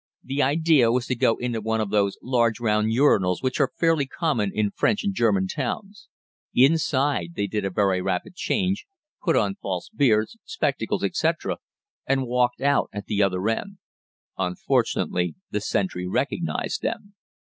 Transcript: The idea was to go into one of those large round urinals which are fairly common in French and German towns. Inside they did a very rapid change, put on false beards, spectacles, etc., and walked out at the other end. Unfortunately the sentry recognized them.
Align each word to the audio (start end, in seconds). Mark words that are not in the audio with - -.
The 0.23 0.41
idea 0.41 0.91
was 0.91 1.05
to 1.05 1.15
go 1.15 1.35
into 1.37 1.61
one 1.61 1.79
of 1.79 1.91
those 1.91 2.17
large 2.23 2.59
round 2.59 2.91
urinals 2.91 3.43
which 3.43 3.59
are 3.59 3.71
fairly 3.77 4.07
common 4.07 4.51
in 4.51 4.71
French 4.71 5.03
and 5.03 5.13
German 5.13 5.45
towns. 5.47 6.07
Inside 6.55 7.35
they 7.35 7.45
did 7.45 7.65
a 7.65 7.69
very 7.69 8.01
rapid 8.01 8.33
change, 8.33 8.87
put 9.23 9.35
on 9.35 9.57
false 9.61 9.89
beards, 9.89 10.37
spectacles, 10.43 11.03
etc., 11.03 11.57
and 12.07 12.25
walked 12.25 12.61
out 12.61 12.89
at 12.91 13.05
the 13.05 13.21
other 13.21 13.47
end. 13.47 13.77
Unfortunately 14.39 15.35
the 15.51 15.61
sentry 15.61 16.07
recognized 16.07 16.81
them. 16.81 17.13